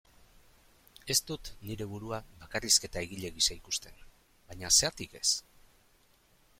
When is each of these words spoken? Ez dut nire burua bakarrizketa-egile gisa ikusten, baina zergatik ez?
Ez 1.13 1.17
dut 1.31 1.51
nire 1.67 1.87
burua 1.91 2.21
bakarrizketa-egile 2.45 3.33
gisa 3.37 3.59
ikusten, 3.59 4.03
baina 4.49 4.75
zergatik 4.81 5.19
ez? 5.23 5.27